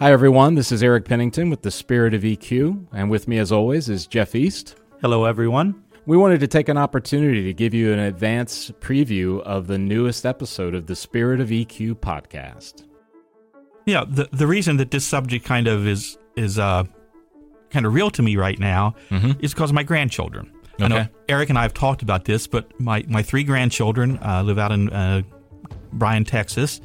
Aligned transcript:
Hi, 0.00 0.12
everyone. 0.12 0.54
This 0.54 0.70
is 0.70 0.82
Eric 0.82 1.04
Pennington 1.06 1.50
with 1.50 1.62
the 1.62 1.70
Spirit 1.72 2.14
of 2.14 2.22
EQ, 2.22 2.86
and 2.92 3.10
with 3.10 3.26
me, 3.26 3.38
as 3.38 3.50
always, 3.50 3.88
is 3.88 4.06
Jeff 4.06 4.34
East. 4.34 4.76
Hello, 5.00 5.24
everyone. 5.24 5.82
We 6.06 6.16
wanted 6.16 6.40
to 6.40 6.46
take 6.46 6.68
an 6.68 6.78
opportunity 6.78 7.42
to 7.44 7.52
give 7.52 7.74
you 7.74 7.92
an 7.92 7.98
advance 7.98 8.70
preview 8.80 9.40
of 9.42 9.66
the 9.66 9.76
newest 9.76 10.24
episode 10.24 10.74
of 10.74 10.86
the 10.86 10.94
Spirit 10.94 11.40
of 11.40 11.48
EQ 11.48 11.96
podcast. 11.96 12.84
Yeah, 13.86 14.04
the 14.08 14.28
the 14.32 14.46
reason 14.46 14.76
that 14.76 14.90
this 14.90 15.04
subject 15.04 15.44
kind 15.44 15.66
of 15.66 15.86
is 15.86 16.16
is 16.36 16.58
uh 16.58 16.84
kind 17.70 17.84
of 17.86 17.92
real 17.92 18.10
to 18.10 18.22
me 18.22 18.36
right 18.36 18.58
now 18.58 18.94
Mhm. 19.10 19.42
is 19.42 19.52
because 19.52 19.70
of 19.70 19.74
my 19.74 19.82
grandchildren. 19.82 20.50
I 20.80 20.88
know 20.88 20.96
Okay. 20.98 21.08
Eric 21.28 21.48
and 21.50 21.58
I 21.58 21.62
have 21.62 21.74
talked 21.74 22.02
about 22.02 22.24
this, 22.24 22.46
but 22.46 22.78
my 22.80 23.04
my 23.08 23.22
three 23.22 23.44
grandchildren 23.44 24.18
uh, 24.24 24.42
live 24.44 24.58
out 24.58 24.72
in 24.72 24.90
uh, 24.90 25.22
Bryan, 25.92 26.24
Texas. 26.24 26.80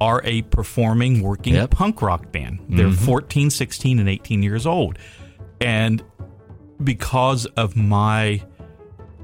Are 0.00 0.20
a 0.24 0.42
performing, 0.42 1.22
working 1.22 1.54
Yep. 1.54 1.70
punk 1.70 2.02
rock 2.02 2.30
band. 2.32 2.58
They're 2.68 2.90
14, 2.92 3.50
16, 3.50 3.98
and 3.98 4.08
18 4.08 4.42
years 4.42 4.66
old. 4.66 4.98
And 5.60 6.02
because 6.84 7.46
of 7.46 7.76
my 7.76 8.42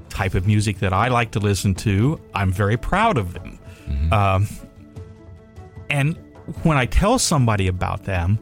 type 0.09 0.33
of 0.35 0.47
music 0.47 0.79
that 0.79 0.93
I 0.93 1.09
like 1.09 1.31
to 1.31 1.39
listen 1.39 1.75
to, 1.75 2.19
I'm 2.33 2.51
very 2.51 2.77
proud 2.77 3.17
of 3.17 3.33
them. 3.33 3.59
Um, 4.11 4.47
and 5.89 6.17
when 6.63 6.77
I 6.77 6.85
tell 6.85 7.19
somebody 7.19 7.67
about 7.67 8.03
them, 8.05 8.39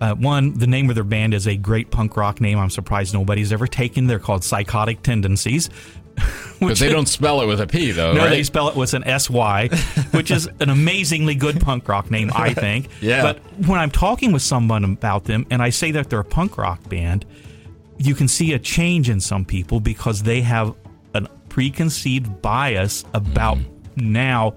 uh, 0.00 0.14
one, 0.14 0.54
the 0.58 0.66
name 0.66 0.88
of 0.88 0.94
their 0.96 1.04
band 1.04 1.32
is 1.34 1.46
a 1.46 1.56
great 1.56 1.90
punk 1.90 2.16
rock 2.16 2.40
name. 2.40 2.58
I'm 2.58 2.70
surprised 2.70 3.14
nobody's 3.14 3.52
ever 3.52 3.66
taken. 3.66 4.06
They're 4.06 4.18
called 4.18 4.42
Psychotic 4.44 5.02
Tendencies. 5.02 5.70
But 6.60 6.78
they 6.78 6.90
don't 6.90 7.08
spell 7.08 7.40
it 7.40 7.46
with 7.46 7.60
a 7.60 7.66
P, 7.66 7.90
though, 7.90 8.12
No, 8.12 8.20
right? 8.20 8.30
they 8.30 8.44
spell 8.44 8.68
it 8.68 8.76
with 8.76 8.94
an 8.94 9.02
S 9.02 9.28
Y, 9.28 9.68
which 10.12 10.30
is 10.30 10.48
an 10.60 10.70
amazingly 10.70 11.34
good 11.34 11.60
punk 11.60 11.88
rock 11.88 12.08
name, 12.08 12.30
I 12.32 12.54
think. 12.54 12.88
Yeah. 13.00 13.22
But 13.22 13.38
when 13.66 13.80
I'm 13.80 13.90
talking 13.90 14.30
with 14.30 14.42
someone 14.42 14.84
about 14.84 15.24
them 15.24 15.44
and 15.50 15.60
I 15.60 15.70
say 15.70 15.90
that 15.90 16.08
they're 16.08 16.20
a 16.20 16.24
punk 16.24 16.56
rock 16.58 16.88
band, 16.88 17.26
you 17.98 18.14
can 18.14 18.28
see 18.28 18.52
a 18.52 18.60
change 18.60 19.10
in 19.10 19.18
some 19.18 19.44
people 19.44 19.80
because 19.80 20.22
they 20.22 20.40
have 20.42 20.72
a 21.14 21.28
preconceived 21.48 22.40
bias 22.42 23.04
about 23.12 23.58
mm-hmm. 23.58 24.12
now 24.12 24.54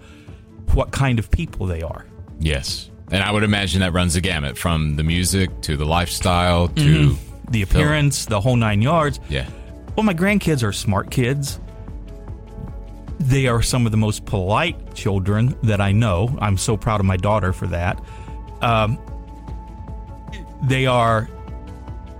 what 0.73 0.91
kind 0.91 1.17
of 1.17 1.31
people 1.31 1.65
they 1.65 1.81
are. 1.81 2.05
yes. 2.39 2.91
And 3.11 3.21
I 3.23 3.31
would 3.31 3.43
imagine 3.43 3.81
that 3.81 3.93
runs 3.93 4.15
the 4.15 4.21
gamut 4.21 4.57
from 4.57 4.95
the 4.95 5.03
music 5.03 5.61
to 5.61 5.77
the 5.77 5.85
lifestyle 5.85 6.69
to. 6.69 7.09
Mm-hmm. 7.09 7.51
The 7.51 7.61
appearance, 7.61 8.25
the 8.25 8.41
whole 8.41 8.55
nine 8.55 8.81
yards. 8.81 9.19
Yeah. 9.29 9.47
Well, 9.95 10.03
my 10.03 10.13
grandkids 10.13 10.63
are 10.63 10.71
smart 10.73 11.09
kids. 11.11 11.59
They 13.19 13.47
are 13.47 13.61
some 13.61 13.85
of 13.85 13.91
the 13.91 13.97
most 13.97 14.25
polite 14.25 14.93
children 14.93 15.55
that 15.63 15.79
I 15.81 15.91
know. 15.91 16.35
I'm 16.39 16.57
so 16.57 16.75
proud 16.77 16.99
of 16.99 17.05
my 17.05 17.17
daughter 17.17 17.53
for 17.53 17.67
that. 17.67 18.03
Um, 18.61 18.99
they 20.63 20.85
are 20.85 21.29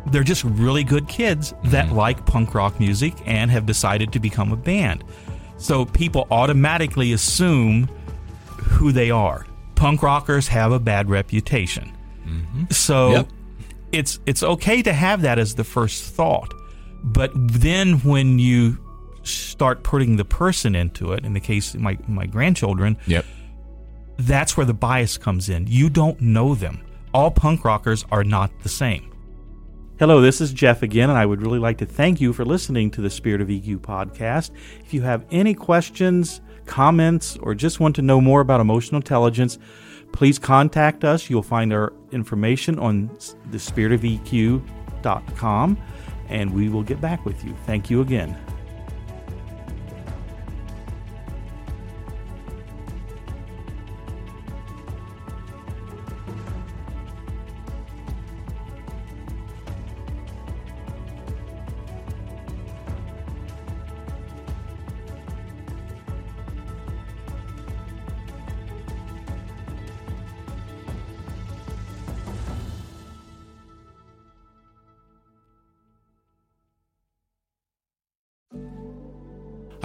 they're 0.08 0.24
just 0.24 0.44
really 0.44 0.84
good 0.84 1.08
kids 1.08 1.54
that 1.66 1.92
like 1.92 2.26
punk 2.28 2.54
rock 2.54 2.80
music 2.80 3.14
and 3.26 3.50
have 3.50 3.66
decided 3.66 4.14
to 4.14 4.20
become 4.20 4.52
a 4.52 4.56
band. 4.56 5.04
So 5.58 5.86
people 5.86 6.28
automatically 6.30 7.12
assume 7.12 7.90
who 8.48 8.92
they 8.92 9.10
are. 9.10 9.48
Punk 9.74 10.04
rockers 10.04 10.48
have 10.50 10.72
a 10.72 10.80
bad 10.80 11.10
reputation. 11.10 11.92
So 12.70 13.12
Yep. 13.12 13.28
it's 13.92 14.20
it's 14.26 14.44
okay 14.44 14.82
to 14.84 14.94
have 14.94 15.22
that 15.24 15.40
as 15.40 15.56
the 15.56 15.64
first 15.64 16.04
thought. 16.04 16.54
But 17.04 17.32
then 17.36 18.00
when 18.00 18.40
you 18.40 18.78
start 19.24 19.84
putting 19.84 20.18
the 20.18 20.26
person 20.26 20.76
into 20.76 21.12
it, 21.14 21.24
in 21.26 21.34
the 21.34 21.40
case 21.40 21.74
of 21.74 21.82
my 21.82 21.98
my 22.08 22.26
grandchildren, 22.26 22.98
Yep. 23.08 23.26
that's 24.18 24.56
where 24.58 24.66
the 24.66 24.74
bias 24.74 25.18
comes 25.18 25.50
in. 25.50 25.66
You 25.68 25.90
don't 25.90 26.20
know 26.22 26.56
them. 26.56 26.80
All 27.14 27.32
punk 27.32 27.64
rockers 27.66 28.06
are 28.12 28.24
not 28.24 28.52
the 28.64 28.70
same. 28.70 29.12
Hello, 29.98 30.20
this 30.20 30.42
is 30.42 30.52
Jeff 30.52 30.84
again, 30.84 31.10
and 31.10 31.18
I 31.18 31.26
would 31.26 31.42
really 31.42 31.60
like 31.60 31.78
to 31.78 31.86
thank 31.86 32.20
you 32.20 32.34
for 32.34 32.44
listening 32.44 32.92
to 32.92 33.00
the 33.02 33.10
Spirit 33.10 33.40
of 33.40 33.48
EQ 33.48 33.80
podcast. 33.80 34.52
If 34.84 34.94
you 34.94 35.02
have 35.04 35.24
any 35.32 35.54
questions, 35.54 36.42
comments, 36.66 37.38
or 37.42 37.56
just 37.56 37.80
want 37.80 37.96
to 37.96 38.02
know 38.02 38.20
more 38.20 38.42
about 38.42 38.60
emotional 38.60 38.98
intelligence, 39.00 39.58
please 40.12 40.38
contact 40.38 41.06
us. 41.06 41.30
You'll 41.30 41.44
find 41.44 41.72
our 41.72 41.94
information 42.12 42.78
on 42.78 43.08
the 43.52 43.58
spiritofeq.com, 43.58 45.78
and 46.30 46.54
we 46.54 46.70
will 46.70 46.84
get 46.84 47.02
back 47.02 47.26
with 47.26 47.44
you. 47.44 47.54
Thank 47.66 47.90
you 47.90 48.02
again. 48.02 48.36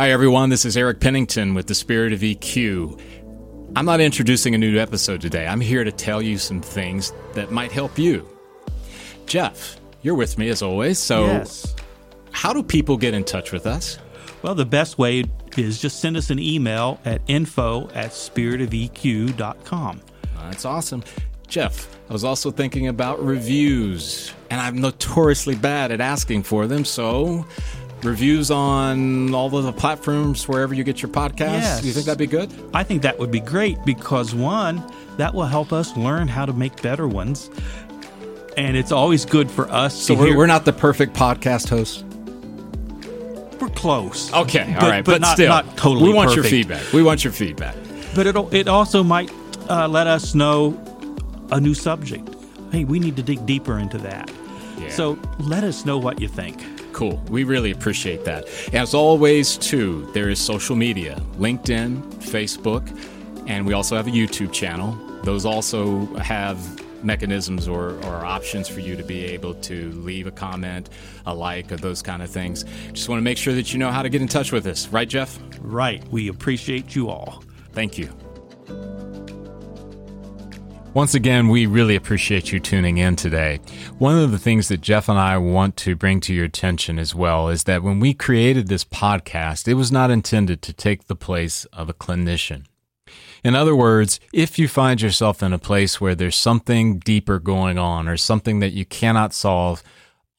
Hi, 0.00 0.12
everyone. 0.12 0.48
This 0.48 0.64
is 0.64 0.78
Eric 0.78 0.98
Pennington 0.98 1.52
with 1.52 1.66
the 1.66 1.74
Spirit 1.74 2.14
of 2.14 2.20
EQ. 2.20 2.98
I'm 3.76 3.84
not 3.84 4.00
introducing 4.00 4.54
a 4.54 4.58
new 4.58 4.78
episode 4.78 5.20
today. 5.20 5.46
I'm 5.46 5.60
here 5.60 5.84
to 5.84 5.92
tell 5.92 6.22
you 6.22 6.38
some 6.38 6.62
things 6.62 7.12
that 7.34 7.50
might 7.50 7.70
help 7.70 7.98
you. 7.98 8.26
Jeff, 9.26 9.78
you're 10.00 10.14
with 10.14 10.38
me 10.38 10.48
as 10.48 10.62
always. 10.62 10.98
So, 10.98 11.26
yes. 11.26 11.76
how 12.32 12.54
do 12.54 12.62
people 12.62 12.96
get 12.96 13.12
in 13.12 13.24
touch 13.24 13.52
with 13.52 13.66
us? 13.66 13.98
Well, 14.40 14.54
the 14.54 14.64
best 14.64 14.96
way 14.96 15.24
is 15.58 15.78
just 15.82 16.00
send 16.00 16.16
us 16.16 16.30
an 16.30 16.38
email 16.38 16.98
at 17.04 17.20
info 17.26 17.90
at 17.90 18.12
spiritofeq.com. 18.12 20.00
That's 20.34 20.64
awesome. 20.64 21.04
Jeff, 21.46 21.94
I 22.08 22.14
was 22.14 22.24
also 22.24 22.50
thinking 22.50 22.86
about 22.86 23.22
reviews, 23.22 24.32
and 24.48 24.62
I'm 24.62 24.80
notoriously 24.80 25.56
bad 25.56 25.92
at 25.92 26.00
asking 26.00 26.44
for 26.44 26.66
them. 26.66 26.86
So, 26.86 27.44
reviews 28.04 28.50
on 28.50 29.34
all 29.34 29.54
of 29.56 29.64
the 29.64 29.72
platforms 29.72 30.46
wherever 30.48 30.74
you 30.74 30.84
get 30.84 31.02
your 31.02 31.10
podcasts. 31.10 31.60
Yes. 31.60 31.80
Do 31.80 31.86
you 31.88 31.92
think 31.92 32.06
that'd 32.06 32.18
be 32.18 32.26
good? 32.26 32.50
I 32.74 32.82
think 32.82 33.02
that 33.02 33.18
would 33.18 33.30
be 33.30 33.40
great 33.40 33.84
because 33.84 34.34
one, 34.34 34.82
that 35.16 35.34
will 35.34 35.46
help 35.46 35.72
us 35.72 35.96
learn 35.96 36.28
how 36.28 36.46
to 36.46 36.52
make 36.52 36.80
better 36.82 37.06
ones. 37.08 37.50
And 38.56 38.76
it's 38.76 38.92
always 38.92 39.24
good 39.24 39.50
for 39.50 39.70
us 39.70 39.94
So, 39.94 40.14
to 40.14 40.20
we're, 40.20 40.36
we're 40.36 40.46
not 40.46 40.64
the 40.64 40.72
perfect 40.72 41.14
podcast 41.14 41.68
hosts. 41.68 42.02
we're 43.60 43.68
close. 43.68 44.32
Okay, 44.32 44.74
all 44.74 44.80
But- 44.80 44.90
right, 44.90 45.04
but 45.04 45.12
but, 45.12 45.20
not- 45.20 45.34
still, 45.34 45.48
not 45.48 45.76
totally 45.76 46.08
we 46.08 46.12
want 46.14 46.34
your 46.34 46.44
feedback. 46.44 46.92
We 46.92 47.02
want 47.02 47.22
your 47.24 47.32
feedback. 47.32 47.74
But 48.14 48.26
it 48.26 48.36
it 48.52 48.66
also 48.68 49.02
might 49.04 49.30
uh, 49.68 49.86
let 49.88 50.06
us 50.08 50.34
know 50.34 50.76
a 51.52 51.60
new 51.60 51.74
subject. 51.74 52.28
Hey, 52.72 52.84
we 52.84 52.98
need 52.98 53.16
to 53.16 53.22
dig 53.22 53.44
deeper 53.46 53.78
into 53.78 53.98
that. 53.98 54.30
Yeah. 54.78 54.88
So 54.90 55.18
let 55.38 55.62
us 55.64 55.84
know 55.84 55.98
what 55.98 56.20
you 56.20 56.26
think. 56.28 56.60
Cool. 57.00 57.16
We 57.30 57.44
really 57.44 57.70
appreciate 57.70 58.26
that. 58.26 58.46
As 58.74 58.92
always, 58.92 59.56
too, 59.56 60.06
there 60.12 60.28
is 60.28 60.38
social 60.38 60.76
media 60.76 61.18
LinkedIn, 61.38 62.02
Facebook, 62.16 62.86
and 63.48 63.66
we 63.66 63.72
also 63.72 63.96
have 63.96 64.06
a 64.06 64.10
YouTube 64.10 64.52
channel. 64.52 64.98
Those 65.24 65.46
also 65.46 66.04
have 66.16 66.58
mechanisms 67.02 67.68
or, 67.68 67.92
or 68.04 68.26
options 68.26 68.68
for 68.68 68.80
you 68.80 68.96
to 68.96 69.02
be 69.02 69.24
able 69.24 69.54
to 69.54 69.92
leave 69.92 70.26
a 70.26 70.30
comment, 70.30 70.90
a 71.24 71.34
like, 71.34 71.72
or 71.72 71.76
those 71.76 72.02
kind 72.02 72.22
of 72.22 72.28
things. 72.28 72.66
Just 72.92 73.08
want 73.08 73.18
to 73.18 73.24
make 73.24 73.38
sure 73.38 73.54
that 73.54 73.72
you 73.72 73.78
know 73.78 73.90
how 73.90 74.02
to 74.02 74.10
get 74.10 74.20
in 74.20 74.28
touch 74.28 74.52
with 74.52 74.66
us. 74.66 74.88
Right, 74.88 75.08
Jeff? 75.08 75.38
Right. 75.62 76.06
We 76.10 76.28
appreciate 76.28 76.94
you 76.94 77.08
all. 77.08 77.42
Thank 77.72 77.96
you. 77.96 78.10
Once 80.92 81.14
again, 81.14 81.48
we 81.48 81.66
really 81.66 81.94
appreciate 81.94 82.50
you 82.50 82.58
tuning 82.58 82.98
in 82.98 83.14
today. 83.14 83.60
One 83.98 84.18
of 84.18 84.32
the 84.32 84.40
things 84.40 84.66
that 84.66 84.80
Jeff 84.80 85.08
and 85.08 85.16
I 85.16 85.38
want 85.38 85.76
to 85.78 85.94
bring 85.94 86.18
to 86.22 86.34
your 86.34 86.46
attention 86.46 86.98
as 86.98 87.14
well 87.14 87.48
is 87.48 87.62
that 87.64 87.84
when 87.84 88.00
we 88.00 88.12
created 88.12 88.66
this 88.66 88.84
podcast, 88.84 89.68
it 89.68 89.74
was 89.74 89.92
not 89.92 90.10
intended 90.10 90.62
to 90.62 90.72
take 90.72 91.06
the 91.06 91.14
place 91.14 91.64
of 91.66 91.88
a 91.88 91.94
clinician. 91.94 92.64
In 93.44 93.54
other 93.54 93.76
words, 93.76 94.18
if 94.32 94.58
you 94.58 94.66
find 94.66 95.00
yourself 95.00 95.44
in 95.44 95.52
a 95.52 95.60
place 95.60 96.00
where 96.00 96.16
there's 96.16 96.34
something 96.34 96.98
deeper 96.98 97.38
going 97.38 97.78
on 97.78 98.08
or 98.08 98.16
something 98.16 98.58
that 98.58 98.72
you 98.72 98.84
cannot 98.84 99.32
solve 99.32 99.84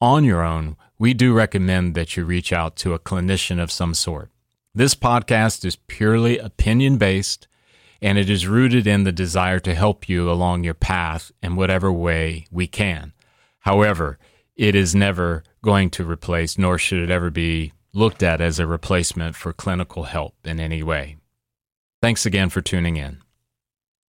on 0.02 0.22
your 0.22 0.42
own, 0.42 0.76
we 0.98 1.14
do 1.14 1.32
recommend 1.32 1.94
that 1.94 2.14
you 2.14 2.26
reach 2.26 2.52
out 2.52 2.76
to 2.76 2.92
a 2.92 2.98
clinician 2.98 3.58
of 3.58 3.72
some 3.72 3.94
sort. 3.94 4.30
This 4.74 4.94
podcast 4.94 5.64
is 5.64 5.76
purely 5.76 6.36
opinion 6.36 6.98
based 6.98 7.48
and 8.02 8.18
it 8.18 8.28
is 8.28 8.48
rooted 8.48 8.86
in 8.86 9.04
the 9.04 9.12
desire 9.12 9.60
to 9.60 9.74
help 9.74 10.08
you 10.08 10.28
along 10.28 10.64
your 10.64 10.74
path 10.74 11.30
in 11.40 11.54
whatever 11.54 11.90
way 11.92 12.46
we 12.50 12.66
can. 12.66 13.12
However, 13.60 14.18
it 14.56 14.74
is 14.74 14.94
never 14.94 15.44
going 15.62 15.88
to 15.90 16.04
replace, 16.04 16.58
nor 16.58 16.78
should 16.78 17.00
it 17.00 17.10
ever 17.10 17.30
be 17.30 17.72
looked 17.94 18.22
at 18.22 18.40
as 18.40 18.58
a 18.58 18.66
replacement 18.66 19.36
for 19.36 19.52
clinical 19.52 20.02
help 20.04 20.34
in 20.44 20.58
any 20.58 20.82
way. 20.82 21.16
Thanks 22.00 22.26
again 22.26 22.48
for 22.48 22.60
tuning 22.60 22.96
in. 22.96 23.21